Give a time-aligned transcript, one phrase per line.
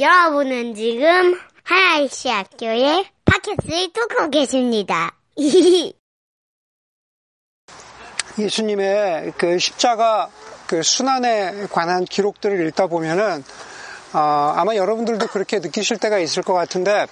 [0.00, 5.16] 여러분은 지금 하나이시 학교의 팟캐스트를 듣고 계십니다.
[8.38, 10.30] 예수님의 그 십자가
[10.68, 13.42] 그 순환에 관한 기록들을 읽다 보면은
[14.12, 17.06] 어, 아마 여러분들도 그렇게 느끼실 때가 있을 것 같은데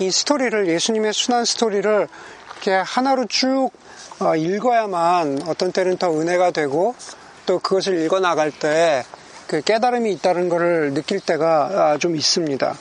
[0.00, 2.08] 이 스토리를 예수님의 순환 스토리를
[2.52, 3.70] 이렇게 하나로 쭉
[4.20, 6.94] 어, 읽어야만 어떤 때는 더 은혜가 되고
[7.44, 9.04] 또 그것을 읽어 나갈 때
[9.52, 12.74] 그 깨달음이 있다는 것을 느낄 때가 아, 좀 있습니다.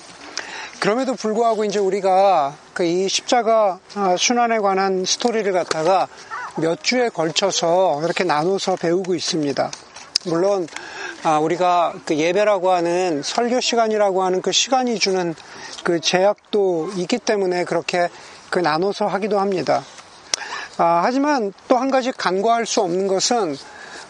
[0.80, 6.08] 그럼에도 불구하고 이제 우리가 그 이 십자가 아, 순환에 관한 스토리를 갖다가
[6.55, 9.70] 몇 주에 걸쳐서 이렇게 나눠서 배우고 있습니다.
[10.28, 10.66] 물론
[11.23, 15.36] 아, 우리가 그 예배라고 하는 설교 시간이라고 하는 그 시간이 주는
[15.84, 18.08] 그 제약도 있기 때문에 그렇게
[18.50, 19.84] 그 나눠서 하기도 합니다.
[20.78, 23.58] 아, 하지만 또 한 가지 간과할 수 없는 것은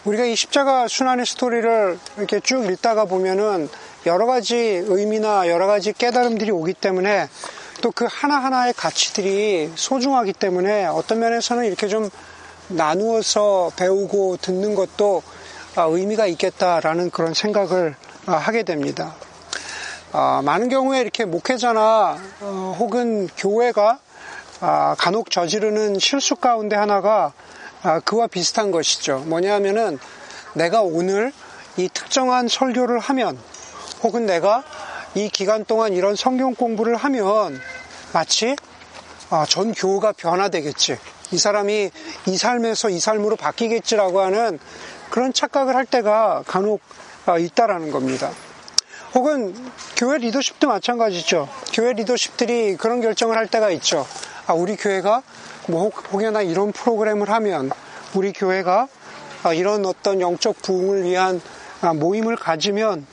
[0.04, 3.68] 우리가 이 십자가 순환의 스토리를 이렇게 쭉 읽다가 보면은
[4.06, 7.28] 여러 가지 의미나 여러 가지 깨달음들이 오기 때문에
[7.82, 12.10] 또 그 하나하나의 가치들이 소중하기 때문에 어떤 면에서는 이렇게 좀
[12.68, 15.22] 나누어서 배우고 듣는 것도
[15.74, 17.94] 아, 의미가 있겠다라는 그런 생각을
[18.26, 19.14] 아, 하게 됩니다.
[20.12, 23.98] 아, 많은 경우에 이렇게 목회자나 어, 혹은 교회가
[24.96, 27.32] 간혹 저지르는 실수 가운데 하나가
[28.04, 29.24] 그와 비슷한 것이죠.
[29.26, 29.98] 뭐냐 하면은
[30.54, 31.32] 내가 오늘
[31.76, 33.38] 이 특정한 설교를 하면
[34.02, 34.62] 혹은 내가
[35.14, 37.60] 이 기간 동안 이런 성경 공부를 하면
[38.12, 38.56] 마치
[39.48, 40.98] 전 교회가 변화되겠지.
[41.32, 41.90] 이 사람이
[42.26, 44.58] 이 삶에서 이 삶으로 바뀌겠지라고 하는
[45.10, 46.80] 그런 착각을 할 때가 간혹
[47.38, 48.30] 있다라는 겁니다.
[49.14, 49.54] 혹은
[49.96, 51.48] 교회 리더십도 마찬가지죠.
[51.72, 54.06] 교회 리더십들이 그런 결정을 할 때가 있죠.
[54.46, 55.22] 아, 우리 교회가
[55.68, 57.70] 뭐 혹여나 이런 프로그램을 하면
[58.14, 58.88] 우리 교회가
[59.44, 61.40] 아, 이런 어떤 영적 부흥을 위한
[61.80, 63.06] 아, 모임을 가지면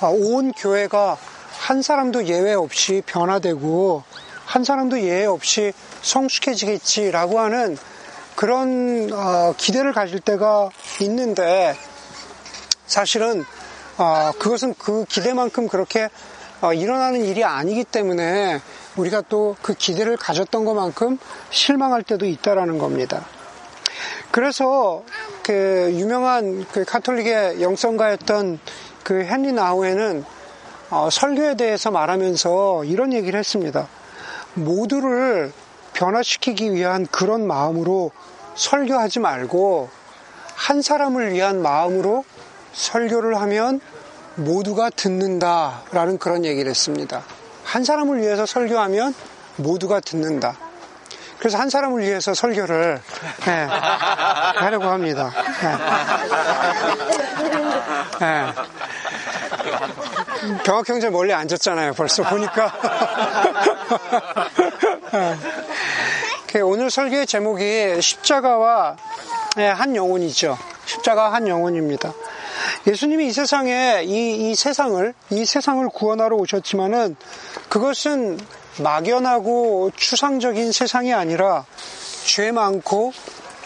[0.00, 1.16] 아, 온 교회가
[1.58, 4.02] 한 사람도 예외 없이 변화되고
[4.44, 7.76] 한 사람도 예외 없이 성숙해지겠지라고 하는
[8.34, 9.10] 그런
[9.56, 10.70] 기대를 가질 때가
[11.02, 11.76] 있는데
[12.86, 13.44] 사실은
[14.38, 16.08] 그것은 그 기대만큼 그렇게
[16.74, 18.60] 일어나는 일이 아니기 때문에
[18.96, 21.18] 우리가 또 그 기대를 가졌던 것만큼
[21.50, 23.24] 실망할 때도 있다라는 겁니다.
[24.30, 25.02] 그래서
[25.42, 28.60] 그 유명한 그 카톨릭의 영성가였던
[29.02, 30.24] 그 헨리 나우에는
[30.90, 33.88] 어, 설교에 대해서 말하면서 이런 얘기를 했습니다.
[34.54, 35.52] 모두를
[35.92, 38.10] 변화시키기 위한 그런 마음으로
[38.54, 39.88] 설교하지 말고
[40.54, 42.24] 한 사람을 위한 마음으로
[42.72, 43.80] 설교를 하면
[44.36, 47.24] 모두가 듣는다라는 그런 얘기를 했습니다.
[47.70, 49.14] 한 사람을 위해서 설교하면
[49.54, 50.56] 모두가 듣는다.
[51.38, 53.00] 그래서 한 사람을 위해서 설교를
[53.46, 53.66] 네,
[54.56, 55.32] 하려고 합니다.
[58.18, 58.26] 네.
[58.26, 58.52] 네.
[60.64, 61.92] 병학 형제 멀리 앉았잖아요.
[61.92, 62.72] 벌써 보니까.
[66.64, 68.96] 오늘 설교의 제목이 십자가와
[69.76, 70.58] 한 영혼이죠.
[70.86, 72.12] 십자가 한 영혼입니다.
[72.86, 77.16] 예수님이 이 세상에 이, 이 세상을 이 세상을 구원하러 오셨지만은
[77.68, 78.38] 그것은
[78.78, 81.66] 막연하고 추상적인 세상이 아니라
[82.24, 83.12] 죄 많고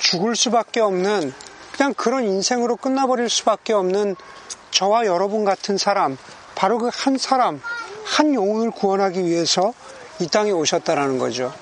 [0.01, 1.33] 죽을 수밖에 없는
[1.73, 4.17] 그냥 그런 인생으로 끝나버릴 수밖에 없는
[4.71, 6.17] 저와 여러분 같은 사람
[6.55, 7.61] 바로 그 한 사람
[8.05, 9.73] 한 영혼을 구원하기 위해서
[10.21, 11.53] 이 땅에 오셨다라는 거죠.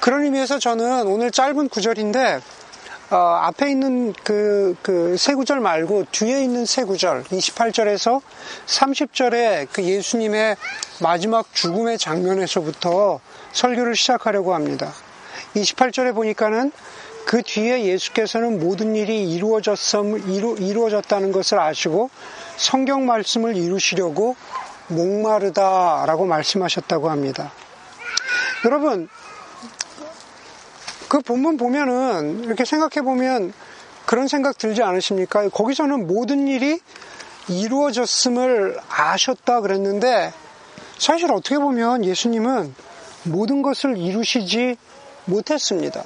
[0.00, 2.40] 그런 의미에서 저는 오늘 짧은 구절인데
[3.08, 8.20] 어, 앞에 있는 그, 그, 세 구절 말고 뒤에 있는 세 구절, 28절에서
[8.66, 10.56] 30절에 그 예수님의
[11.00, 13.20] 마지막 죽음의 장면에서부터
[13.52, 14.92] 설교를 시작하려고 합니다.
[15.54, 16.72] 28절에 보니까는
[17.26, 22.10] 그 뒤에 예수께서는 모든 일이 이루어졌음, 이루, 이루어졌다는 것을 아시고
[22.56, 24.34] 성경 말씀을 이루시려고
[24.88, 27.52] 목마르다라고 말씀하셨다고 합니다.
[28.64, 29.08] 여러분,
[31.08, 33.52] 그 본문 보면은 이렇게 생각해 보면
[34.06, 35.48] 그런 생각 들지 않으십니까?
[35.48, 36.80] 거기서는 모든 일이
[37.48, 40.32] 이루어졌음을 아셨다 그랬는데
[40.98, 42.74] 사실 어떻게 보면 예수님은
[43.24, 44.76] 모든 것을 이루시지
[45.26, 46.02] 못했습니다.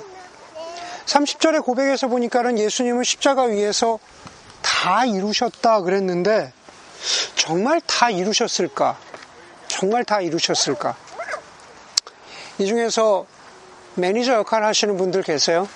[1.06, 3.98] 30절의 고백에서 보니까는 예수님은 십자가 위에서
[4.62, 6.52] 다 이루셨다 그랬는데
[7.34, 8.98] 정말 다 이루셨을까?
[9.68, 10.96] 정말 다 이루셨을까?
[12.58, 13.26] 이 중에서
[13.94, 15.68] 매니저 역할 하시는 분들 계세요?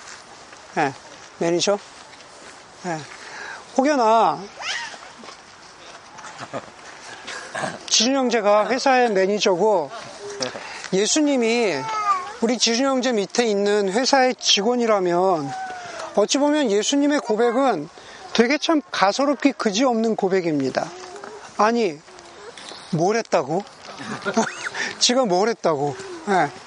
[0.75, 0.93] 네,
[1.39, 1.77] 매니저?
[2.83, 2.97] 네.
[3.77, 4.41] 혹여나
[7.87, 9.89] 지준 형제가 회사의 매니저고
[10.93, 11.75] 예수님이
[12.41, 15.51] 우리 지준 형제 밑에 있는 회사의 직원이라면
[16.15, 17.89] 어찌 보면 예수님의 고백은
[18.33, 20.89] 되게 참 가소롭기 그지없는 고백입니다.
[21.57, 21.99] 아니,
[22.91, 23.63] 뭘 했다고?
[24.99, 25.95] 지가 뭘 했다고.
[26.29, 26.64] 예.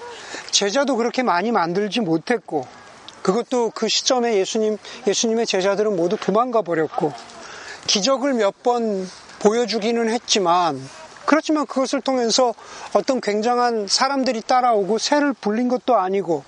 [0.50, 2.66] 제자도 그렇게 많이 만들지 못했고,
[3.22, 7.12] 그것도 그 시점에 예수님, 예수님의 제자들은 모두 도망가 버렸고,
[7.86, 9.08] 기적을 몇 번
[9.40, 10.80] 보여주기는 했지만,
[11.24, 12.54] 그렇지만 그것을 통해서
[12.92, 16.44] 어떤 굉장한 사람들이 따라오고 새를 불린 것도 아니고,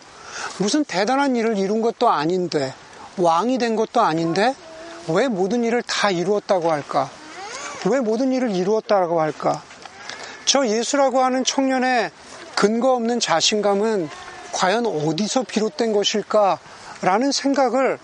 [0.58, 2.72] 무슨 대단한 일을 이룬 것도 아닌데,
[3.18, 4.54] 왕이 된 것도 아닌데,
[5.08, 7.10] 왜 모든 일을 다 이루었다고 할까?
[7.86, 9.62] 왜 모든 일을 이루었다고 할까?
[10.44, 12.10] 저 예수라고 하는 청년의
[12.54, 14.08] 근거 없는 자신감은
[14.52, 16.58] 과연 어디서 비롯된 것일까?
[17.02, 17.98] 라는 생각을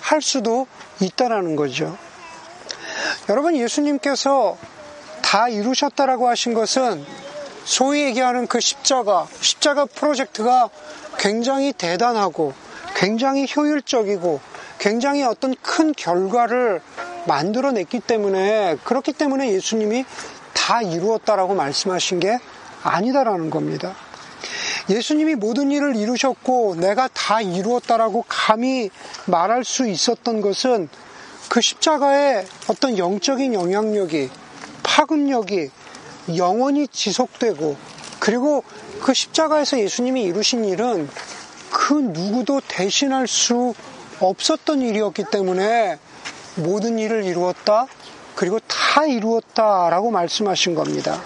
[0.00, 0.66] 할 수도
[1.00, 1.96] 있다라는 거죠.
[3.28, 4.58] 여러분, 예수님께서
[5.22, 7.04] 다 이루셨다라고 하신 것은
[7.64, 10.68] 소위 얘기하는 그 십자가, 십자가 프로젝트가
[11.18, 12.52] 굉장히 대단하고
[12.94, 14.40] 굉장히 효율적이고
[14.78, 16.82] 굉장히 어떤 큰 결과를
[17.26, 20.04] 만들어냈기 때문에 그렇기 때문에 예수님이
[20.52, 22.38] 다 이루었다라고 말씀하신 게
[22.84, 23.94] 아니다라는 겁니다.
[24.88, 28.90] 예수님이 모든 일을 이루셨고 내가 다 이루었다라고 감히
[29.26, 30.88] 말할 수 있었던 것은
[31.48, 34.30] 그 십자가의 어떤 영적인 영향력이
[34.82, 35.70] 파급력이
[36.36, 37.76] 영원히 지속되고
[38.18, 38.62] 그리고
[39.02, 41.08] 그 십자가에서 예수님이 이루신 일은
[41.70, 43.74] 그 누구도 대신할 수
[44.20, 45.98] 없었던 일이었기 때문에
[46.56, 47.86] 모든 일을 이루었다
[48.34, 51.20] 그리고 다 이루었다라고 말씀하신 겁니다.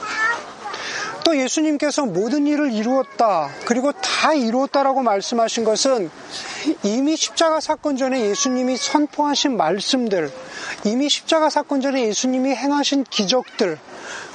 [1.28, 6.10] 또 예수님께서 모든 일을 이루었다 그리고 다 이루었다라고 말씀하신 것은
[6.82, 10.32] 이미 십자가 사건 전에 예수님이 선포하신 말씀들
[10.84, 13.78] 이미 십자가 사건 전에 예수님이 행하신 기적들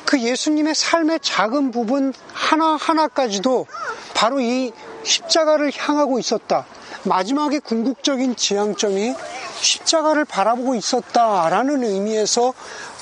[0.05, 3.65] 그 예수님의 삶의 작은 부분 하나하나까지도
[4.13, 6.67] 바로 이 십자가를 향하고 있었다.
[7.05, 9.15] 마지막에 궁극적인 지향점이
[9.59, 12.53] 십자가를 바라보고 있었다라는 의미에서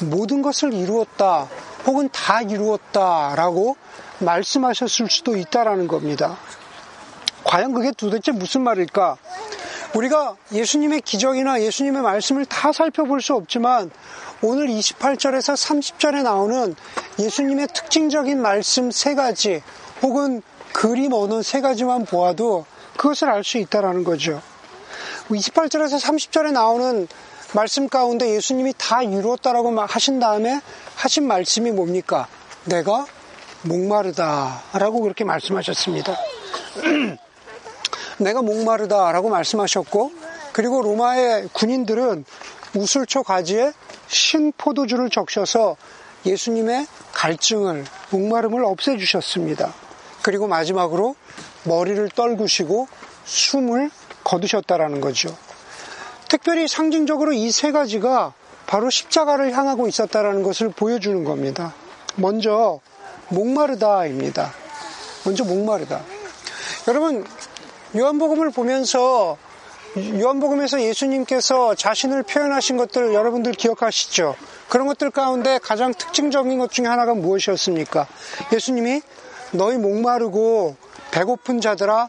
[0.03, 1.49] 모든 것을 이루었다
[1.85, 3.75] 혹은 다 이루었다라고
[4.19, 6.37] 말씀하셨을 수도 있다라는 겁니다.
[7.43, 9.17] 과연 그게 도대체 무슨 말일까?
[9.95, 13.91] 우리가 예수님의 기적이나 예수님의 말씀을 다 살펴볼 수 없지만
[14.41, 16.75] 오늘 28절에서 30절에 나오는
[17.19, 19.61] 예수님의 특징적인 말씀 세 가지
[20.01, 20.41] 혹은
[20.73, 22.65] 그림 어느 세 가지만 보아도
[22.97, 24.41] 그것을 알 수 있다라는 거죠.
[25.29, 27.07] 28절에서 30절에 나오는
[27.53, 30.61] 말씀 가운데 예수님이 다 이루었다라고 하신 다음에
[30.95, 32.27] 하신 말씀이 뭡니까?
[32.63, 33.05] 내가
[33.63, 36.15] 목마르다라고 그렇게 말씀하셨습니다.
[38.19, 40.11] 내가 목마르다라고 말씀하셨고
[40.53, 42.23] 그리고 로마의 군인들은
[42.75, 43.73] 우슬초 가지에
[44.07, 45.75] 신 포도주를 적셔서
[46.25, 49.73] 예수님의 갈증을 목마름을 없애 주셨습니다.
[50.21, 51.15] 그리고 마지막으로
[51.65, 52.87] 머리를 떨구시고
[53.25, 53.89] 숨을
[54.23, 55.35] 거두셨다라는 거죠.
[56.31, 58.33] 특별히 상징적으로 이 세 가지가
[58.65, 61.73] 바로 십자가를 향하고 있었다라는 것을 보여주는 겁니다.
[62.15, 62.79] 먼저
[63.27, 64.53] 목마르다입니다.
[65.25, 66.01] 먼저 목마르다.
[66.87, 67.25] 여러분
[67.97, 69.37] 요한복음을 보면서
[69.97, 74.37] 요한복음에서 예수님께서 자신을 표현하신 것들 여러분들 기억하시죠?
[74.69, 78.07] 그런 것들 가운데 가장 특징적인 것 중에 하나가 무엇이었습니까?
[78.53, 79.01] 예수님이
[79.51, 80.77] 너희 목마르고
[81.11, 82.07] 배고픈 자들아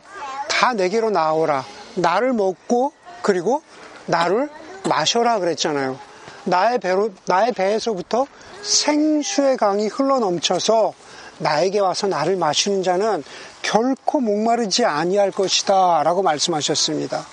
[0.49, 1.65] 다 내게로 나오라.
[1.97, 2.93] 나를 먹고
[3.23, 3.63] 그리고
[4.07, 4.49] 나를
[4.89, 5.99] 마셔라 그랬잖아요.
[6.45, 8.27] 나의 배로 나의 배에서부터
[8.63, 10.95] 생수의 강이 흘러 넘쳐서
[11.39, 13.25] 나에게 와서 나를 마시는 자는
[13.63, 17.27] 결코 목마르지 아니할 것이다 라고 말씀하셨습니다.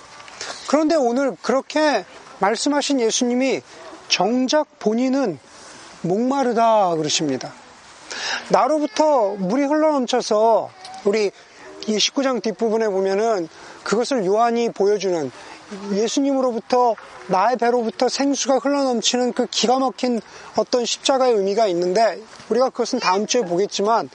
[0.67, 2.05] 그런데 오늘 그렇게
[2.39, 3.61] 말씀하신 예수님이
[4.07, 5.39] 정작 본인은
[6.01, 7.51] 목마르다 그러십니다.
[8.49, 10.69] 나로부터 물이 흘러 넘쳐서
[11.05, 11.31] 우리
[11.87, 13.47] 이 19장 뒷부분에 보면은
[13.83, 15.31] 그것을 요한이 보여주는
[15.93, 16.95] 예수님으로부터
[17.27, 20.21] 나의 배로부터 생수가 흘러넘치는 그 기가 막힌
[20.55, 24.09] 어떤 십자가의 의미가 있는데 우리가 그것은 다음 주에 보겠지만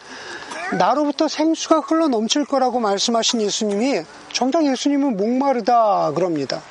[0.78, 6.62] 나로부터 생수가 흘러넘칠 거라고 말씀하신 예수님이 정작 예수님은 목마르다 그럽니다.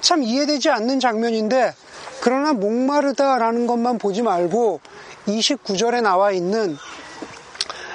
[0.00, 1.74] 참 이해되지 않는 장면인데
[2.20, 4.80] 그러나 목마르다라는 것만 보지 말고
[5.26, 6.78] 29절에 나와 있는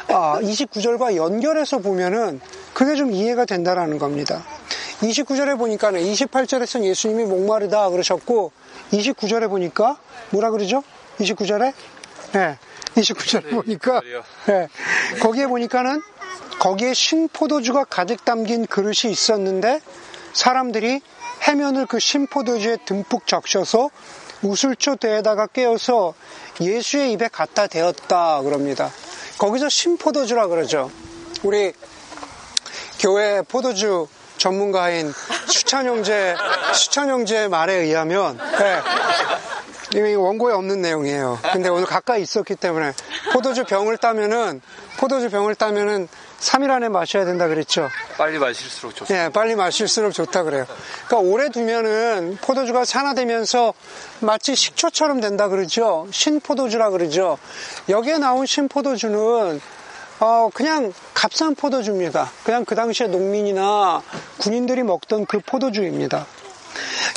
[0.10, 2.42] 아, 29절과 연결해서 보면은
[2.74, 4.44] 그게 좀 이해가 된다라는 겁니다.
[5.02, 8.52] 29절에 보니까는 28절에서는 예수님이 목마르다 그러셨고
[8.92, 9.98] 29절에 보니까
[10.30, 10.84] 뭐라 그러죠?
[11.20, 11.74] 29절에
[12.34, 12.58] 네.
[12.96, 14.02] 29절에 보니까
[14.48, 14.68] 네.
[15.20, 16.02] 거기에 보니까는
[16.60, 19.82] 거기에 신포도주가 가득 담긴 그릇이 있었는데
[20.34, 21.02] 사람들이
[21.48, 23.90] 해면을 그 신포도주에 듬뿍 적셔서
[24.44, 26.14] 우슬초 대에다가 깨어서
[26.60, 28.92] 예수의 입에 갖다 대었다 그럽니다.
[29.38, 30.92] 거기서 신포도주라 그러죠.
[31.44, 31.74] 우리
[33.00, 34.08] 교회 포도주
[34.42, 35.14] 전문가인
[35.46, 36.36] 수찬 형제
[36.74, 38.82] 수찬 형제 말에 의하면 네,
[39.94, 41.38] 이미 원고에 없는 내용이에요.
[41.54, 42.92] 근데 오늘 가까이 있었기 때문에
[43.34, 44.62] 포도주 병을 따면은
[44.98, 46.08] 포도주 병을 따면은
[46.40, 47.88] 3일 안에 마셔야 된다 그랬죠.
[48.18, 49.26] 빨리 마실수록 좋습니다.
[49.26, 50.66] 예, 빨리 마실수록 좋다 그래요.
[51.06, 53.76] 그러니까 오래 두면은 포도주가 산화되면서
[54.22, 56.08] 마치 식초처럼 된다 그러죠.
[56.10, 57.38] 신포도주라 그러죠.
[57.90, 59.62] 여기에 나온 신포도주는
[60.22, 62.32] 어, 그냥 값싼 포도주입니다.
[62.44, 64.04] 그냥 그 당시에 농민이나
[64.38, 66.28] 군인들이 먹던 그 포도주입니다.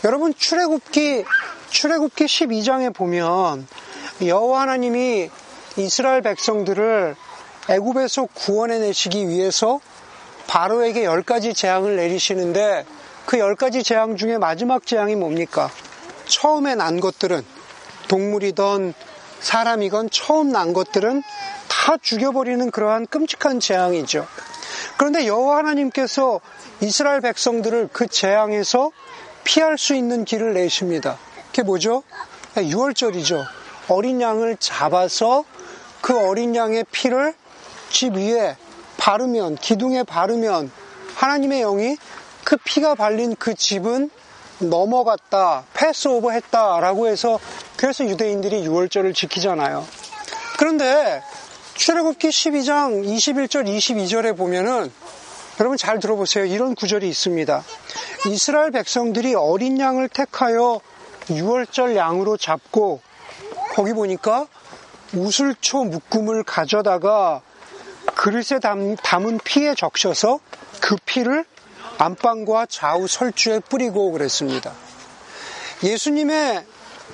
[0.05, 1.25] 여러분 출애굽기
[1.69, 3.67] 출애굽기 12장에 보면
[4.25, 5.29] 여호와 하나님이
[5.77, 7.15] 이스라엘 백성들을
[7.69, 9.81] 애굽에서 구원해 내시기 위해서
[10.47, 12.87] 바로에게 열 가지 재앙을 내리시는데
[13.27, 15.71] 그 열 가지 재앙 중에 마지막 재앙이 뭡니까?
[16.27, 17.45] 처음에 난 것들은
[18.09, 18.95] 동물이건
[19.41, 21.23] 사람이건 처음 난 것들은
[21.85, 24.27] 다 죽여버리는 그러한 끔찍한 재앙이죠.
[24.97, 26.41] 그런데 여호와 하나님께서
[26.81, 28.91] 이스라엘 백성들을 그 재앙에서
[29.45, 31.19] 피할 수 있는 길을 내십니다.
[31.49, 32.03] 그게 뭐죠?
[32.55, 33.45] 6월절이죠.
[33.89, 35.45] 어린 양을 잡아서
[36.01, 37.35] 그 어린 양의 피를
[37.91, 38.57] 집 위에
[38.97, 40.71] 바르면 기둥에 바르면
[41.17, 41.99] 하나님의 영이
[42.45, 44.09] 그 피가 발린 그 집은
[44.59, 47.39] 넘어갔다, 패스오버 했다라고 해서
[47.77, 49.87] 그래서 유대인들이 6월절을 지키잖아요.
[50.57, 51.23] 그런데
[51.75, 54.93] 출애굽기 12장 21절 22절에 보면은
[55.61, 56.45] 여러분 잘 들어보세요.
[56.45, 57.65] 이런 구절이 있습니다.
[58.29, 60.81] 이스라엘 백성들이 어린 양을 택하여
[61.27, 63.01] 6월절 양으로 잡고
[63.75, 64.47] 거기 보니까
[65.15, 67.43] 우슬초 묶음을 가져다가
[68.15, 70.39] 그릇에 담, 은 피에 적셔서
[70.81, 71.45] 그 피를
[71.99, 74.73] 안방과 좌우 설주에 뿌리고 그랬습니다.
[75.83, 76.65] 예수님의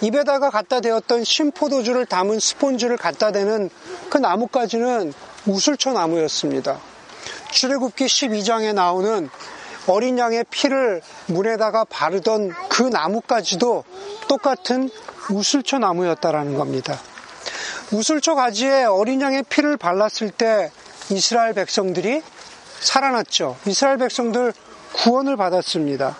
[0.00, 3.70] 입에다가 갖다 대었던 신포도주를 담은 스폰지를 갖다 대는
[4.08, 5.12] 그 나뭇가지는
[5.46, 6.78] 우슬초 나무였습니다.
[7.50, 9.28] 출애굽기 12장에 나오는
[9.86, 13.84] 어린 양의 피를 문에다가 바르던 그 나뭇가지도
[14.28, 14.90] 똑같은
[15.30, 16.98] 우슬초 나무였다라는 겁니다.
[17.92, 20.70] 우슬초 가지에 어린 양의 피를 발랐을 때
[21.10, 22.22] 이스라엘 백성들이
[22.80, 23.56] 살아났죠.
[23.66, 24.52] 이스라엘 백성들
[24.92, 26.16] 구원을 받았습니다.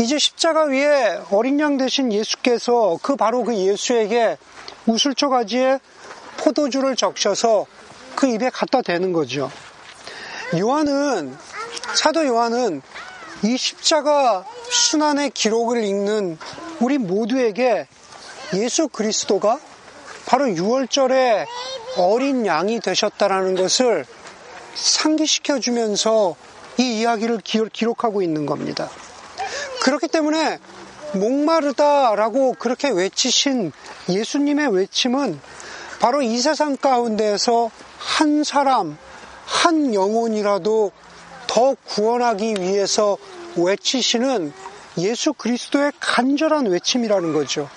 [0.00, 4.38] 이제 십자가 위에 어린 양 대신 예수께서 그 바로 그 예수에게
[4.86, 5.80] 우슬초 가지에
[6.36, 7.66] 포도주를 적셔서
[8.14, 9.50] 그 입에 갖다 대는 거죠.
[10.56, 11.36] 요한은
[11.94, 12.80] 사도 요한은
[13.42, 16.38] 이 십자가 순환의 기록을 읽는
[16.80, 17.88] 우리 모두에게
[18.54, 19.58] 예수 그리스도가
[20.26, 21.44] 바로 6월절에
[21.96, 24.06] 어린 양이 되셨다라는 것을
[24.74, 26.36] 상기시켜 주면서
[26.78, 27.40] 이 이야기를
[27.72, 28.88] 기록하고 있는 겁니다.
[29.80, 30.58] 그렇기 때문에
[31.14, 33.72] 목마르다라고 그렇게 외치신
[34.08, 35.40] 예수님의 외침은
[36.00, 38.96] 바로 이 세상 가운데에서 한 사람,
[39.44, 40.92] 한 영혼이라도
[41.46, 43.16] 더 구원하기 위해서
[43.56, 44.52] 외치시는
[44.98, 47.68] 예수 그리스도의 간절한 외침이라는 거죠.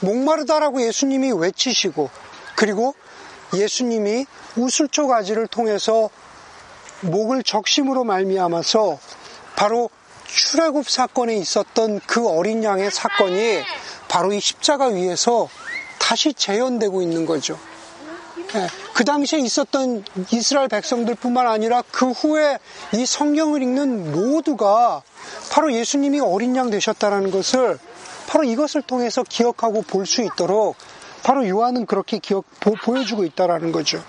[0.00, 2.10] 목마르다라고 예수님이 외치시고
[2.56, 2.94] 그리고
[3.54, 6.10] 예수님이 우슬초 가지를 통해서
[7.00, 8.98] 목을 적심으로 말미암아서
[9.56, 9.90] 바로
[10.28, 13.62] 출애굽 사건에 있었던 그 어린 양의 사건이
[14.08, 15.48] 바로 이 십자가 위에서
[15.98, 17.58] 다시 재현되고 있는 거죠.
[18.54, 22.58] 예, 그 당시에 있었던 이스라엘 백성들뿐만 아니라 그 후에
[22.94, 25.02] 이 성경을 읽는 모두가
[25.50, 27.78] 바로 예수님이 어린 양 되셨다라는 것을
[28.26, 30.76] 바로 이것을 통해서 기억하고 볼 수 있도록
[31.22, 34.02] 바로 요한은 그렇게 기억 보, 보여주고 있다라는 거죠.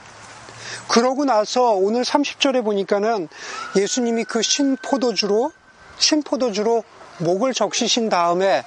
[0.87, 3.27] 그러고 나서 오늘 30절에 보니까는
[3.75, 5.51] 예수님이 그 신 포도주로
[5.99, 6.83] 신포도주로
[7.19, 8.63] 목을 적시신 다음에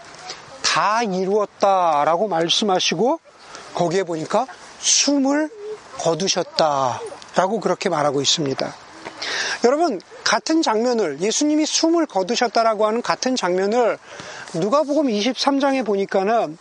[0.62, 3.20] 다 이루었다라고 말씀하시고
[3.74, 4.46] 거기에 보니까
[4.78, 5.50] 숨을
[5.98, 8.74] 거두셨다라고 그렇게 말하고 있습니다.
[9.64, 13.98] 여러분 같은 장면을 예수님이 숨을 거두셨다라고 하는 같은 장면을
[14.54, 16.58] 누가복음 23장에 보니까는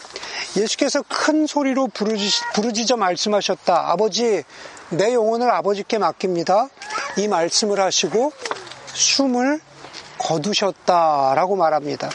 [0.58, 3.92] 예수께서 큰 소리로 부르지, 부르짖어 말씀하셨다.
[3.92, 4.44] 아버지
[4.90, 6.70] 내 영혼을 아버지께 맡깁니다.
[7.18, 8.34] 이 말씀을 하시고
[8.94, 9.62] 숨을
[10.32, 12.10] 거두셨다라고 말합니다.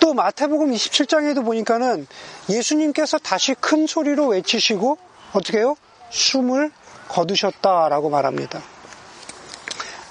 [0.00, 2.06] 또 마태복음 27장에도 보니까는
[2.48, 4.96] 예수님께서 다시 큰 소리로 외치시고
[5.32, 5.76] 어떻게 해요?
[6.10, 6.72] 숨을
[7.08, 8.62] 거두셨다라고 말합니다.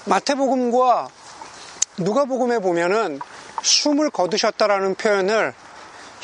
[0.04, 1.08] 마태복음과
[1.98, 3.18] 누가복음에 보면은
[3.62, 5.54] 숨을 거두셨다라는 표현을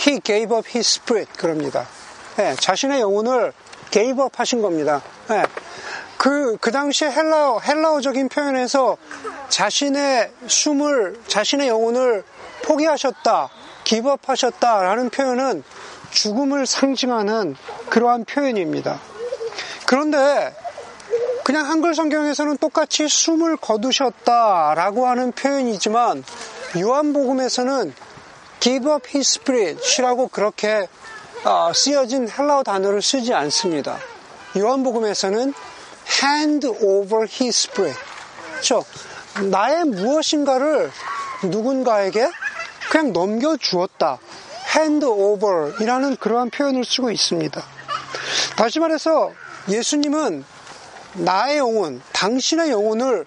[0.07, 1.87] he gave up his spirit 그럽니다.
[2.37, 3.53] 네, 자신의 영혼을
[3.91, 5.03] gave up 하신 겁니다.
[5.29, 5.45] 네,
[6.21, 8.99] 그, 그 당시에 헬라어, 헬라어적인 표현에서
[9.49, 12.25] 자신의 숨을, 자신의 영혼을
[12.63, 13.49] 포기하셨다,
[14.13, 15.65] up 하셨다 라는 표현은
[16.11, 17.57] 죽음을 상징하는
[17.89, 19.01] 그러한 표현입니다.
[19.87, 20.55] 그런데
[21.43, 26.23] 그냥 한글 성경에서는 똑같이 숨을 거두셨다 라고 하는 표현이지만
[26.79, 27.95] 요한복음에서는
[28.61, 30.87] give up his spirit이라고 그렇게
[31.45, 33.97] 아, 쓰여진 헬라어 단어를 쓰지 않습니다.
[34.55, 35.55] 요한복음에서는
[36.23, 37.99] hand over his bread.
[38.53, 38.85] 그렇죠?
[39.51, 40.91] 나의 무엇인가를
[41.45, 42.29] 누군가에게
[42.91, 44.19] 그냥 넘겨주었다.
[44.77, 47.63] hand over 이라는 그러한 표현을 쓰고 있습니다.
[48.57, 49.33] 다시 말해서
[49.69, 50.45] 예수님은
[51.15, 53.27] 나의 영혼, 당신의 영혼을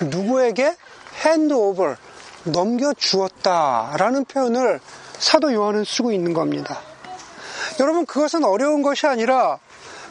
[0.00, 0.76] 누구에게
[1.24, 1.96] hand over,
[2.44, 4.80] 넘겨주었다 라는 표현을
[5.18, 6.80] 사도 요한은 쓰고 있는 겁니다.
[7.78, 9.58] 여러분, 그것은 어려운 것이 아니라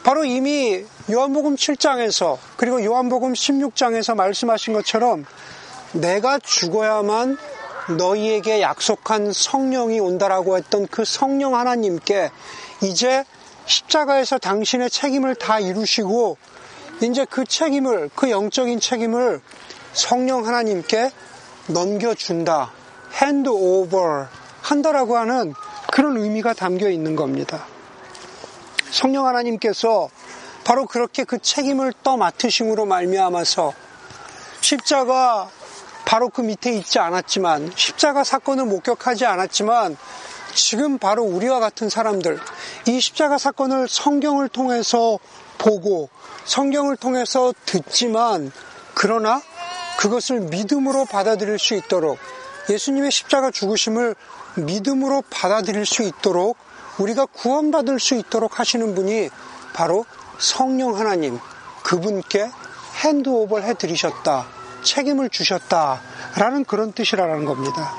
[0.02, 5.26] 바로 이미 요한복음 7장에서 그리고 요한복음 16장에서 말씀하신 것처럼
[5.92, 7.36] 내가 죽어야만
[7.98, 12.30] 너희에게 약속한 성령이 온다라고 했던 그 성령 하나님께
[12.82, 13.24] 이제
[13.66, 16.38] 십자가에서 당신의 책임을 다 이루시고
[17.02, 19.40] 이제 그 책임을 그 영적인 책임을
[19.92, 21.10] 성령 하나님께
[21.68, 22.72] 넘겨준다.
[23.14, 24.26] hand over
[24.62, 25.54] 한다라고 하는
[25.92, 27.66] 그런 의미가 담겨 있는 겁니다.
[29.00, 30.10] 성령 하나님께서
[30.62, 33.72] 바로 그렇게 그 책임을 떠맡으심으로 말미암아서
[34.60, 35.48] 십자가
[36.04, 39.96] 바로 그 밑에 있지 않았지만 십자가 사건을 목격하지 않았지만
[40.52, 42.38] 지금 바로 우리와 같은 사람들
[42.88, 45.18] 이 십자가 사건을 성경을 통해서
[45.56, 46.10] 보고
[46.44, 48.52] 성경을 통해서 듣지만
[48.92, 49.40] 그러나
[49.98, 52.18] 그것을 믿음으로 받아들일 수 있도록
[52.68, 54.14] 예수님의 십자가 죽으심을
[54.56, 56.58] 믿음으로 받아들일 수 있도록
[57.00, 59.30] 우리가 구원받을 수 있도록 하시는 분이
[59.72, 60.04] 바로
[60.38, 61.38] 성령 하나님
[61.82, 62.50] 그분께
[63.04, 64.46] 핸드오버를 해드리셨다
[64.82, 67.94] 책임을 주셨다라는 그런 뜻이라는 겁니다.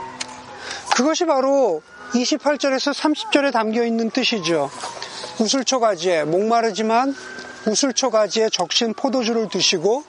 [0.95, 1.81] 그것이 바로
[2.13, 4.69] 28절에서 30절에 담겨 있는 뜻이죠.
[5.39, 7.15] 우슬초 가지에 목마르지만
[7.67, 10.03] 우슬초 가지에 적신 포도주를 드시고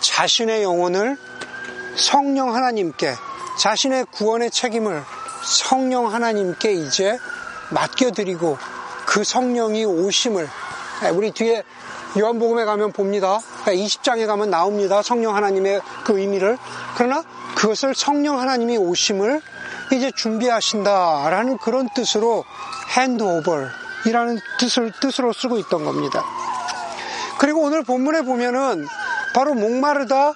[0.00, 1.16] 자신의 영혼을
[1.96, 3.14] 성령 하나님께
[3.58, 5.02] 자신의 구원의 책임을
[5.44, 7.18] 성령 하나님께 이제
[7.70, 8.58] 맡겨드리고
[9.06, 10.48] 그 성령이 오심을
[11.04, 11.62] 예, 우리 뒤에
[12.18, 13.38] 요한복음에 가면 봅니다.
[13.66, 15.02] 20장에 가면 나옵니다.
[15.02, 16.58] 성령 하나님의 그 의미를.
[16.96, 17.22] 그러나
[17.54, 19.40] 그것을 성령 하나님이 오심을
[19.92, 22.44] 이제 준비하신다라는 그런 뜻으로
[22.96, 26.24] 핸드오버이라는 뜻을 뜻으로 쓰고 있던 겁니다.
[27.38, 28.86] 그리고 오늘 본문에 보면은
[29.34, 30.32] 바로 목마르다,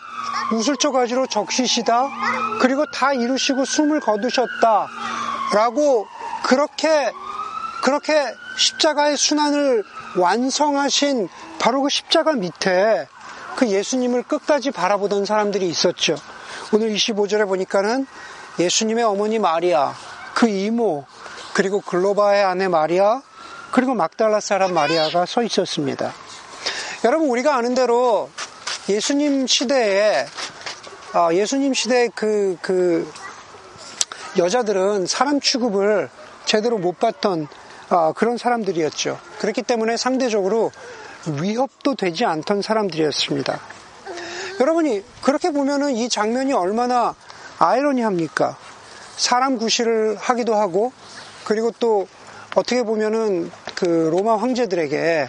[0.53, 2.09] 우슬초 가지로 적시시다,
[2.61, 4.89] 그리고 다 이루시고 숨을 거두셨다.
[5.55, 6.07] 라고
[6.45, 7.13] 그렇게,
[7.83, 8.15] 그렇게
[8.57, 9.85] 십자가의 순환을
[10.17, 13.09] 완성하신 바로 그 십자가 밑에
[13.57, 16.17] 그 예수님을 끝까지 바라보던 사람들이 있었죠.
[16.73, 18.07] 오늘 25절에 보니까는
[18.61, 19.93] 예수님의 어머니 마리아,
[20.33, 21.05] 그 이모,
[21.55, 23.21] 그리고 글로바의 아내 마리아,
[23.73, 26.13] 그리고 막달라 사람 마리아가 서 있었습니다.
[27.05, 28.31] 여러분, 우리가 아는 대로
[28.89, 30.27] 예수님 시대에,
[31.15, 33.11] 아, 예수님 시대 그, 그,
[34.39, 36.11] 여자들은 사람 취급을
[36.45, 37.62] 제대로 못 받던 아,
[38.15, 39.19] 그런 사람들이었죠.
[39.39, 40.73] 그렇기 때문에 상대적으로
[41.27, 43.61] 위협도 되지 않던 사람들이었습니다.
[44.61, 47.15] 여러분이 그렇게 보면은 이 장면이 얼마나
[47.59, 48.57] 아이러니합니까?
[49.17, 50.93] 사람 구실을 하기도 하고
[51.45, 52.09] 그리고 또
[52.55, 55.29] 어떻게 보면은 그 로마 황제들에게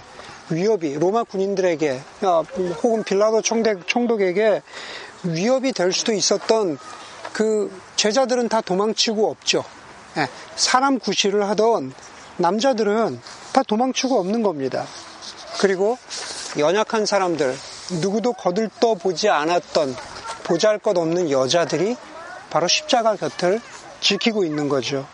[0.49, 2.43] 위협이 로마 군인들에게 어,
[2.83, 4.61] 혹은 빌라도 총독, 총독 에게
[5.23, 6.77] 위협이 될 수도 있었던
[7.33, 9.63] 그 제자들은 다 도망치고 없죠.
[10.17, 11.93] 예, 사람 구실을 하던
[12.37, 13.19] 남자들은
[13.53, 14.85] 다 도망치고 없는 겁니다.
[15.59, 15.97] 그리고
[16.57, 17.55] 연약한 사람들,
[18.01, 19.95] 누구도 거들떠 보지 않았던
[20.43, 21.95] 보잘 것 없는 여자들이
[22.49, 23.61] 바로 십자가 곁을
[23.99, 25.07] 지키고 있는 거죠.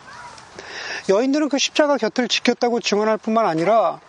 [1.08, 4.00] 여인들은 그 십자가 곁을 지켰다고 증언할 뿐만 아니라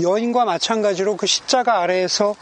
[0.00, 2.34] 여인과 마찬가지로 그 십자가 아래에서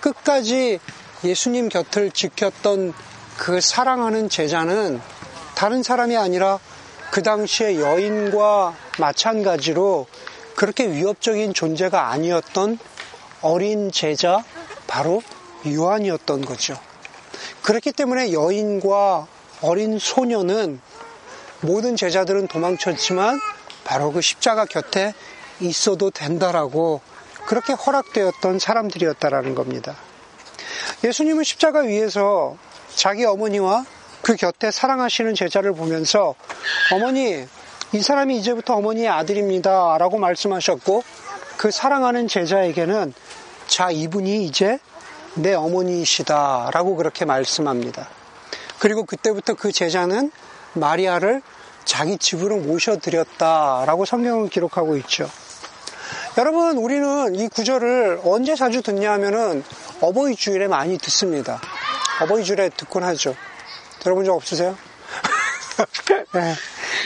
[0.00, 0.80] 끝까지
[1.24, 2.92] 예수님 곁을 지켰던
[3.38, 5.00] 그 사랑하는 제자는
[5.54, 6.58] 다른 사람이 아니라
[7.14, 10.08] 그 당시에 여인과 마찬가지로
[10.56, 12.76] 그렇게 위협적인 존재가 아니었던
[13.40, 14.42] 어린 제자
[14.88, 15.22] 바로
[15.64, 16.76] 요한이었던 거죠.
[17.62, 19.28] 그렇기 때문에 여인과
[19.62, 20.80] 어린 소녀는
[21.60, 23.38] 모든 제자들은 도망쳤지만
[23.84, 25.14] 바로 그 십자가 곁에
[25.60, 27.00] 있어도 된다라고
[27.46, 29.94] 그렇게 허락되었던 사람들이었다라는 겁니다.
[31.04, 32.56] 예수님은 십자가 위에서
[32.92, 33.84] 자기 어머니와
[34.24, 36.34] 그 곁에 사랑하시는 제자를 보면서
[36.92, 37.46] 어머니,
[37.92, 39.98] 이 사람이 이제부터 어머니의 아들입니다.
[39.98, 41.04] 라고 말씀하셨고
[41.58, 43.12] 그 사랑하는 제자에게는
[43.66, 44.78] 자, 이분이 이제
[45.34, 46.70] 내 어머니이시다.
[46.72, 48.08] 라고 그렇게 말씀합니다.
[48.78, 50.32] 그리고 그때부터 그 제자는
[50.72, 51.42] 마리아를
[51.84, 55.30] 자기 집으로 모셔드렸다 라고 성경은 기록하고 있죠.
[56.38, 59.62] 여러분, 우리는 이 구절을 언제 자주 듣냐 하면은
[60.00, 61.60] 어버이 주일에 많이 듣습니다.
[62.22, 63.36] 어버이 주일에 듣곤 하죠.
[64.04, 64.76] 들어본 적 없으세요?
[66.34, 66.54] 네.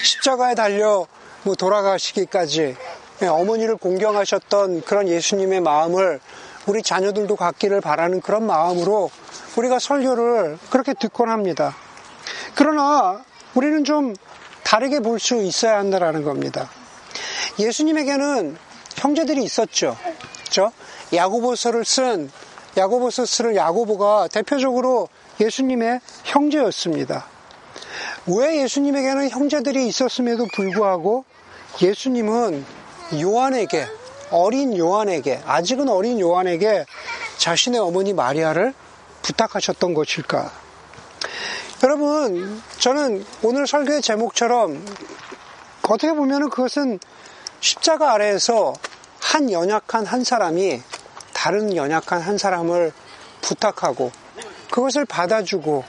[0.03, 1.07] 십자가에 달려
[1.45, 2.77] 뭐 돌아가시기까지
[3.21, 6.21] 네, 어머니를 공경하셨던 그런 예수님의 마음을
[6.67, 9.11] 우리 자녀들도 갖기를 바라는 그런 마음으로
[9.57, 11.75] 우리가 설교를 그렇게 듣곤 합니다.
[12.55, 14.15] 그러나 우리는 좀
[14.65, 16.69] 다르게 볼 수 있어야 한다라는 겁니다.
[17.59, 18.57] 예수님에게는
[18.97, 19.97] 형제들이 있었죠.
[20.41, 20.73] 그렇죠?
[21.15, 22.31] 야고보서를 쓴
[22.77, 25.09] 야고보서 쓰는 야고보가 대표적으로
[25.40, 27.27] 예수님의 형제였습니다.
[28.27, 31.24] 왜 예수님에게는 형제들이 있었음에도 불구하고
[31.81, 32.64] 예수님은
[33.20, 33.87] 요한에게
[34.31, 36.85] 어린 요한에게 아직은 어린 요한에게
[37.38, 38.74] 자신의 어머니 마리아를
[39.22, 40.53] 부탁하셨던 것일까?
[41.85, 44.85] 여러분, 저는 오늘 설교의 제목처럼
[45.85, 46.98] 어떻게 보면 그것은
[47.61, 48.74] 십자가 아래에서
[49.20, 50.83] 한 연약한 한 사람이
[51.33, 52.92] 다른 연약한 한 사람을
[53.40, 54.11] 부탁하고
[54.71, 55.85] 그것을 받아주고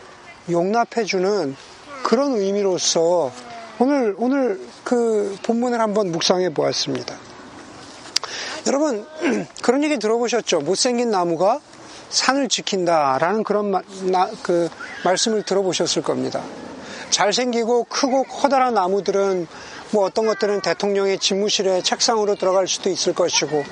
[0.50, 1.56] 용납해주는
[2.04, 3.32] 그런 의미로서
[3.80, 7.16] 오늘, 오늘 그 본문을 한번 묵상해 보았습니다.
[8.68, 9.06] 여러분,
[9.64, 10.60] 그런 얘기 들어보셨죠?
[10.60, 11.60] 못생긴 나무가
[12.10, 14.70] 산을 지킨다라는 그런 마, 나, 그
[15.04, 16.42] 말씀을 들어보셨을 겁니다.
[17.10, 19.48] 잘생기고 크고 커다란 나무들은
[19.92, 23.64] 뭐 어떤 것들은 대통령의 집무실에 책상으로 들어갈 수도 있을 것이고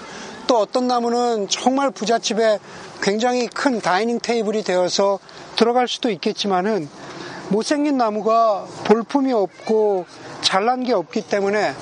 [0.47, 2.59] 또 어떤 나무는 정말 부잣집에
[3.01, 5.19] 굉장히 큰 다이닝 테이블이 되어서
[5.55, 6.89] 들어갈 수도 있겠지만은
[7.49, 10.05] 못생긴 나무가 볼품이 없고
[10.41, 11.73] 잘난 게 없기 때문에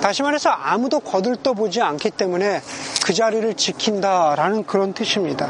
[0.00, 2.62] 다시 말해서 아무도 거들떠 보지 않기 때문에
[3.04, 5.48] 그 자리를 지킨다라는 그런 뜻입니다.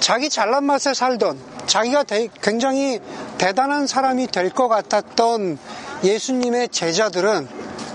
[0.00, 2.04] 자기 잘난 맛에 살던 자기가
[2.40, 3.00] 굉장히
[3.38, 5.58] 대단한 사람이 될 것 같았던
[6.04, 7.48] 예수님의 제자들은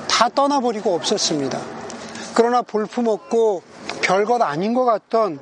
[0.10, 1.77] 다 떠나버리고 없었습니다.
[2.38, 3.64] 그러나 볼품없고
[4.04, 5.40] 별것 아닌 것 같던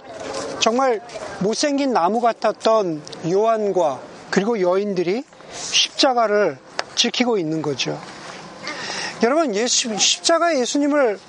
[0.62, 1.02] 정말
[1.42, 6.58] 못생긴 나무 같았던 요한과 그리고 여인들이 십자가를
[6.96, 8.00] 지키고 있는 거죠.
[9.24, 11.20] 여러분, 예수, 십자가 예수님을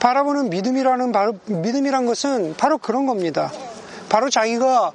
[0.00, 3.52] 바라보는 믿음이라는 바로, 믿음이란 것은 바로 그런 겁니다.
[4.08, 4.90] 바로 자기가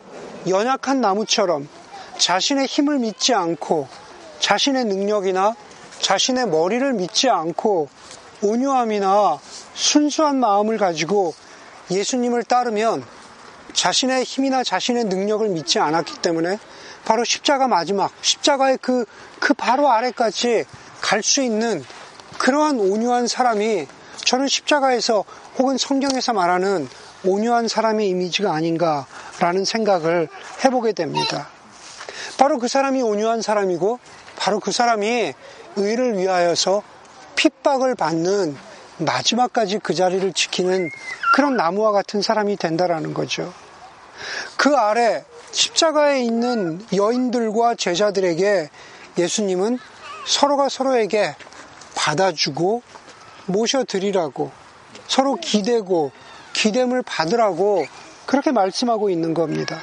[0.49, 1.69] 연약한 나무처럼
[2.17, 3.87] 자신의 힘을 믿지 않고
[4.41, 5.55] 자신의 능력이나
[6.01, 7.87] 자신의 머리를 믿지 않고
[8.41, 9.39] 온유함이나
[9.73, 11.33] 순수한 마음을 가지고
[11.89, 13.03] 예수님을 따르면
[13.73, 16.57] 자신의 힘이나 자신의 능력을 믿지 않았기 때문에
[17.05, 19.05] 바로 십자가 마지막, 십자가의 그,
[19.39, 20.65] 그 바로 아래까지
[21.01, 21.83] 갈 수 있는
[22.37, 23.87] 그러한 온유한 사람이
[24.25, 25.23] 저는 십자가에서
[25.57, 26.87] 혹은 성경에서 말하는
[27.23, 30.27] 온유한 사람의 이미지가 아닌가라는 생각을
[30.63, 31.49] 해보게 됩니다.
[32.37, 33.99] 바로 그 사람이 온유한 사람이고
[34.37, 35.33] 바로 그 사람이
[35.77, 36.83] 의를 위하여서
[37.37, 38.57] 핍박을 받는
[38.97, 40.89] 마지막까지 그 자리를 지키는
[41.33, 43.53] 그런 나무와 같은 사람이 된다라는 거죠.
[44.57, 48.69] 그 아래 십자가에 있는 여인들과 제자들에게
[49.17, 49.79] 예수님은
[50.25, 51.35] 서로가 서로에게
[51.95, 52.81] 받아주고
[53.45, 54.51] 모셔드리라고
[55.07, 56.11] 서로 기대고
[56.53, 57.85] 기댐을 받으라고
[58.25, 59.79] 그렇게 말씀하고 있는 겁니다.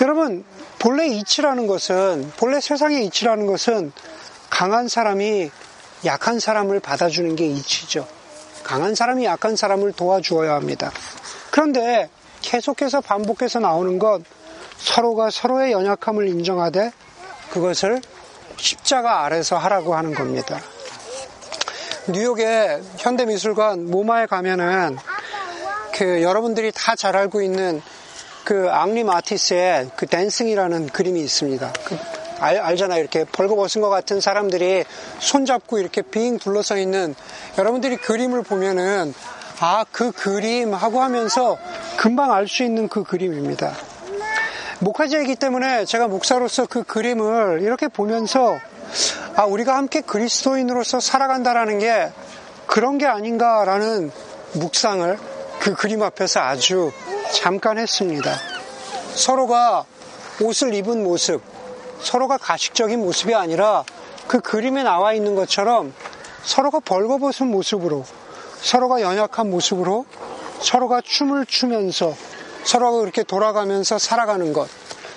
[0.00, 0.44] 여러분,
[0.78, 3.92] 본래 이치라는 것은, 본래 세상의 이치라는 것은
[4.50, 5.50] 강한 사람이
[6.04, 8.06] 약한 사람을 받아주는 게 이치죠.
[8.64, 10.92] 강한 사람이 약한 사람을 도와주어야 합니다.
[11.50, 12.08] 그런데
[12.42, 14.24] 계속해서 반복해서 나오는 건
[14.78, 16.92] 서로가 서로의 연약함을 인정하되
[17.50, 18.00] 그것을
[18.56, 20.60] 십자가 아래서 하라고 하는 겁니다.
[22.08, 24.96] 뉴욕의 현대미술관 모마에 가면은
[25.94, 27.82] 그 여러분들이 다 잘 알고 있는
[28.44, 31.72] 그 앙리 마티스의 그 댄싱이라는 그림이 있습니다.
[31.84, 31.96] 그
[32.42, 33.00] 알, 알잖아요.
[33.00, 34.84] 이렇게 벌거벗은 것 같은 사람들이
[35.20, 37.14] 손잡고 이렇게 빙 둘러서 있는
[37.56, 39.14] 여러분들이 그림을 보면은
[39.60, 41.56] 아, 그 그림 하고 하면서
[41.96, 43.72] 금방 알 수 있는 그 그림입니다.
[44.80, 48.58] 목화제이기 때문에 제가 목사로서 그 그림을 이렇게 보면서
[49.36, 52.10] 아, 우리가 함께 그리스도인으로서 살아간다라는 게
[52.66, 54.10] 그런 게 아닌가라는
[54.54, 55.18] 묵상을
[55.60, 56.90] 그 그림 앞에서 아주
[57.32, 58.32] 잠깐 했습니다.
[59.14, 59.84] 서로가
[60.40, 61.40] 옷을 입은 모습,
[62.02, 63.84] 서로가 가식적인 모습이 아니라
[64.26, 65.92] 그 그림에 나와 있는 것처럼
[66.44, 68.04] 서로가 벌거벗은 모습으로
[68.60, 70.06] 서로가 연약한 모습으로
[70.60, 72.14] 서로가 춤을 추면서
[72.64, 74.68] 서로가 그렇게 돌아가면서 살아가는 것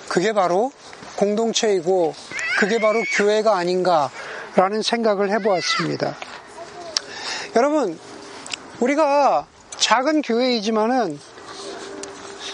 [0.08, 0.72] 그게 바로
[1.16, 2.14] 공동체이고
[2.58, 6.16] 그게 바로 교회가 아닌가라는 생각을 해보았습니다.
[7.54, 7.98] 여러분
[8.80, 9.46] 우리가
[9.78, 11.18] 작은 교회이지만은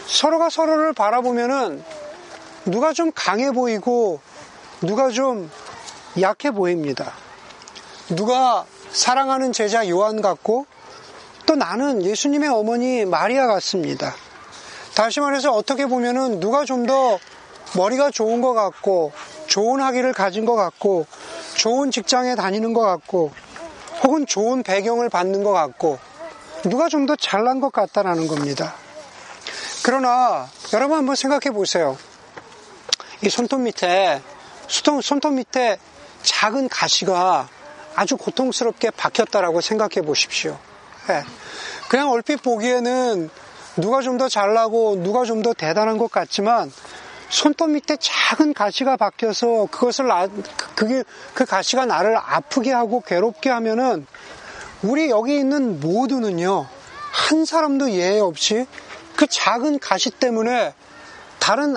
[0.07, 1.83] 서로가 서로를 바라보면은
[2.65, 4.21] 누가 좀 강해 보이고
[4.81, 5.51] 누가 좀
[6.21, 7.13] 약해 보입니다.
[8.09, 10.67] 누가 사랑하는 제자 요한 같고
[11.47, 14.15] 또 나는 예수님의 어머니 마리아 같습니다.
[14.95, 17.19] 다시 말해서 어떻게 보면은 누가 좀 더
[17.75, 19.13] 머리가 좋은 것 같고
[19.47, 21.07] 좋은 학위를 가진 것 같고
[21.55, 23.31] 좋은 직장에 다니는 것 같고
[24.05, 25.99] 혹은 좋은 배경을 받는 것 같고
[26.65, 28.75] 누가 좀 더 잘난 것 같다라는 겁니다.
[29.85, 31.97] 그러나 여러분 한번 생각해 보세요.
[33.23, 34.21] 이 손톱 밑에
[35.03, 35.79] 손톱 밑에
[36.23, 37.49] 작은 가시가
[37.95, 40.59] 아주 고통스럽게 박혔다라고 생각해 보십시오.
[41.07, 41.23] 네.
[41.89, 43.31] 그냥 얼핏 보기에는
[43.77, 46.73] 누가 좀 더 잘나고 누가 좀 더 대단한 것 같지만
[47.29, 50.27] 손톱 밑에 작은 가시가 박혀서 그것을 나,
[50.75, 51.05] 그게
[51.35, 54.07] 그 가시가 나를 아프게 하고 괴롭게 하면은
[54.83, 56.67] 우리 여기 있는 모두는요
[57.13, 58.67] 한 사람도 예외 없이
[59.17, 60.75] 그 작은 가시 때문에
[61.39, 61.75] 다른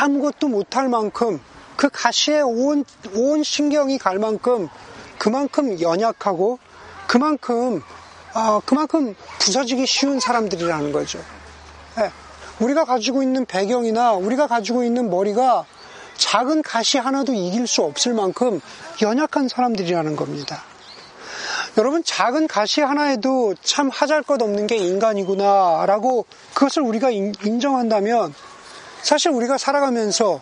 [0.00, 1.40] 아무것도 못할 만큼
[1.76, 2.84] 그 가시에 온,
[3.14, 4.68] 온 신경이 갈 만큼
[5.18, 6.58] 그만큼 연약하고
[7.06, 7.82] 그만큼
[8.34, 11.18] 어, 그만큼 부서지기 쉬운 사람들이라는 거죠.
[11.96, 12.10] 네.
[12.60, 15.64] 우리가 가지고 있는 배경이나 우리가 가지고 있는 머리가
[16.16, 18.60] 작은 가시 하나도 이길 수 없을 만큼
[19.02, 20.62] 연약한 사람들이라는 겁니다.
[21.76, 28.34] 여러분 작은 가시 하나에도 참 하잘 것 없는 게 인간이구나라고 그것을 우리가 인정한다면
[29.02, 30.40] 사실 우리가 살아가면서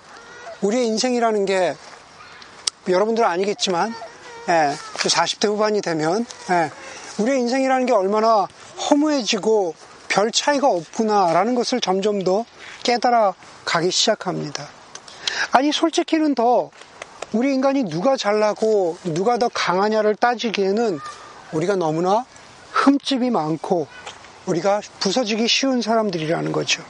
[0.62, 1.76] 우리의 인생이라는 게
[2.88, 3.94] 여러분들은 아니겠지만
[4.48, 6.70] 예, 40대 후반이 되면 예,
[7.22, 8.46] 우리의 인생이라는 게 얼마나
[8.90, 9.74] 허무해지고
[10.08, 12.44] 별 차이가 없구나라는 것을 점점 더
[12.82, 14.66] 깨달아 가기 시작합니다.
[15.52, 16.70] 아니 솔직히는 더
[17.32, 20.98] 우리 인간이 누가 잘나고 누가 더 강하냐를 따지기에는
[21.52, 22.24] 우리가 너무나
[22.72, 23.86] 흠집이 많고
[24.46, 26.82] 우리가 부서지기 쉬운 사람들이라는 거죠.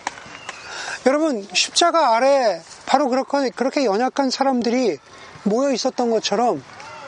[1.07, 4.99] 여러분 십자가 아래 바로 그렇게, 그렇게 연약한 사람들이
[5.45, 6.61] 모여 있었던 것처럼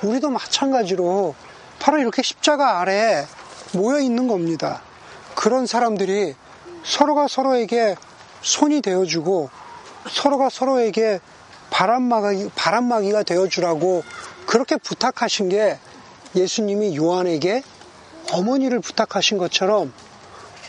[0.03, 1.35] 우리도 마찬가지로
[1.81, 3.27] 바로 이렇게 십자가 아래
[3.73, 4.83] 모여 있는 겁니다.
[5.35, 6.37] 그런 사람들이
[6.85, 7.97] 서로가 서로에게
[8.41, 9.51] 손이 되어주고
[10.09, 11.19] 서로가 서로에게
[11.71, 14.05] 바람막이, 바람막이가 되어주라고
[14.47, 15.77] 그렇게 부탁하신 게
[16.37, 17.65] 예수님이 요한에게
[18.31, 19.93] 어머니를 부탁하신 것처럼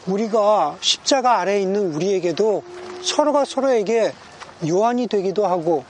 [0.07, 2.63] 우리가 십자가 아래에 있는 우리에게도
[3.01, 4.13] 서로가 서로에게
[4.67, 5.85] 요한이 되기도 하고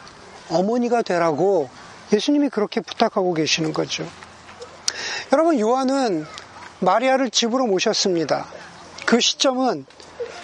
[0.50, 1.70] 어머니가 되라고
[2.12, 4.08] 예수님이 그렇게 부탁하고 계시는 거죠.
[5.32, 6.26] 여러분, 요한은
[6.80, 8.48] 마리아를 집으로 모셨습니다.
[9.06, 9.86] 그 시점은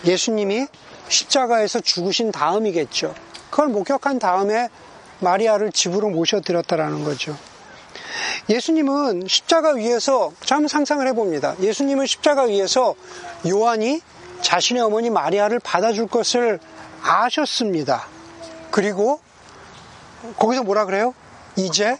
[0.05, 0.67] 예수님이
[1.07, 3.13] 십자가에서 죽으신 다음이겠죠.
[3.49, 4.69] 그걸 목격한 다음에
[5.19, 7.37] 마리아를 집으로 모셔드렸다라는 거죠.
[8.49, 11.55] 예수님은 십자가 위에서 참 상상을 해봅니다.
[11.61, 12.95] 예수님은 십자가 위에서
[13.47, 14.01] 요한이
[14.41, 16.59] 자신의 어머니 마리아를 받아줄 것을
[17.01, 18.07] 아셨습니다.
[18.71, 19.19] 그리고
[20.37, 21.13] 거기서 뭐라 그래요?
[21.55, 21.97] 이제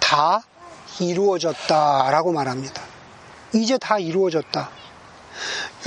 [0.00, 0.42] 다
[1.00, 2.82] 이루어졌다 라고 말합니다.
[3.54, 4.70] 이제 다 이루어졌다.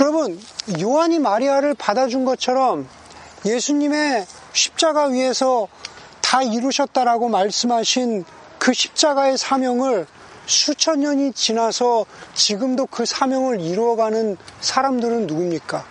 [0.00, 0.40] 여러분,
[0.80, 2.88] 요한이 마리아를 받아준 것처럼
[3.44, 5.68] 예수님의 십자가 위에서
[6.20, 8.24] 다 이루셨다라고 말씀하신
[8.58, 10.06] 그 십자가의 사명을
[10.46, 15.84] 수천 년이 지나서 지금도 그 사명을 이루어가는 사람들은 누굽니까?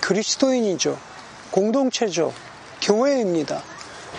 [0.00, 0.98] 그리스도인이죠.
[1.50, 2.32] 공동체죠.
[2.82, 3.62] 교회입니다.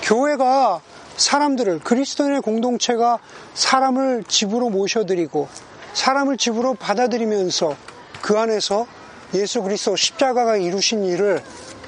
[0.01, 0.81] 교회가
[1.17, 3.19] 사람들을, 그리스도인의 공동체가
[3.53, 5.47] 사람을 집으로 모셔드리고
[5.93, 7.75] 사람을 집으로 받아들이면서
[8.21, 8.87] 그 안에서
[9.33, 11.43] 예수 그리스도 십자가가 이루신 일을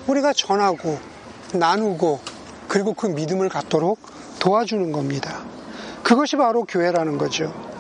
[0.08, 1.00] 우리가 전하고
[1.54, 2.20] 나누고
[2.68, 4.00] 그리고 그 믿음을 갖도록
[4.40, 5.44] 도와주는 겁니다.
[6.04, 7.73] 그것이 바로 교회라는 거죠.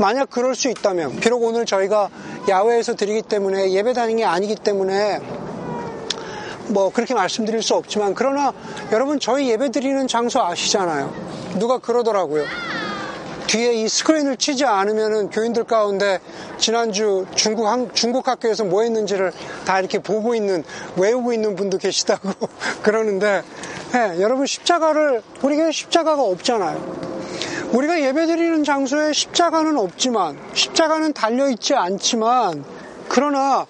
[0.00, 2.10] 만약 그럴 수 있다면, 비록 오늘 저희가
[2.48, 5.20] 야외에서 드리기 때문에 예배 게 아니기 때문에
[6.68, 8.52] 뭐 그렇게 말씀드릴 수 없지만, 그러나
[8.92, 11.12] 여러분 저희 예배 드리는 장소 아시잖아요.
[11.58, 12.44] 누가 그러더라고요.
[13.46, 16.18] 뒤에 이 스크린을 치지 않으면은 교인들 가운데
[16.58, 19.32] 지난주 중국, 중국 학교에서 뭐 했는지를
[19.64, 20.64] 다 이렇게 보고 있는,
[20.96, 22.30] 외우고 있는 분도 계시다고
[22.82, 23.42] 그러는데,
[23.92, 27.13] 네, 여러분 십자가를, 우리 가 십자가가 없잖아요.
[27.74, 32.64] 우리가 예배드리는 장소에 십자가는 없지만, 십자가는 달려 있지 않지만,
[33.08, 33.66] 그러나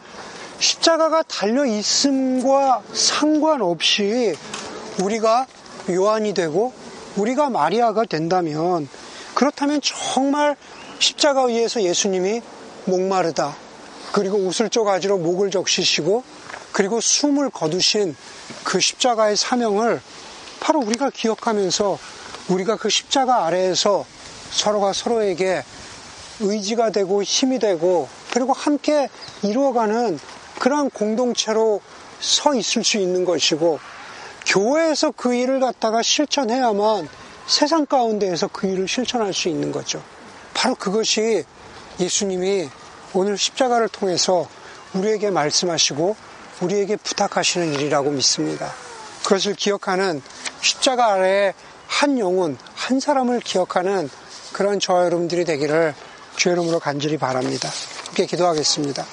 [0.58, 4.34] 십자가가 달려 있음과 상관없이
[5.02, 5.46] 우리가
[5.88, 6.74] 요한이 되고
[7.16, 8.88] 우리가 마리아가 된다면
[9.34, 10.56] 그렇다면 정말
[10.98, 12.42] 십자가 위에서 예수님이
[12.84, 13.56] 목마르다.
[14.12, 16.22] 그리고 웃을 쪼가지로 목을 적시시고
[16.72, 18.14] 그리고 숨을 거두신
[18.64, 20.00] 그 십자가의 사명을
[20.60, 21.98] 바로 우리가 기억하면서
[22.48, 24.04] 우리가 그 십자가 아래에서
[24.50, 25.64] 서로가 서로에게
[26.40, 29.09] 의지가 되고 힘이 되고 그리고 함께
[29.42, 30.18] 이루어가는
[30.59, 31.80] 그러한 공동체로
[32.20, 33.78] 서 있을 수 있는 것이고
[34.46, 37.09] 교회에서 그 일을 갖다가 실천해야만
[37.46, 40.02] 세상 가운데에서 그 일을 실천할 수 있는 거죠.
[40.54, 41.44] 바로 그것이
[42.00, 42.68] 예수님이
[43.12, 44.48] 오늘 십자가를 통해서
[44.94, 46.16] 우리에게 말씀하시고
[46.61, 48.72] 우리에게 부탁하시는 일이라고 믿습니다.
[49.22, 50.22] 그것을 기억하는
[50.61, 51.54] 십자가 아래에
[51.94, 54.11] 한 영혼, 한 사람을 기억하는
[54.52, 55.94] 그런 저와 여러분들이 되기를
[56.35, 57.70] 주의 이름으로 간절히 바랍니다.
[58.04, 59.07] 함께 기도하겠습니다.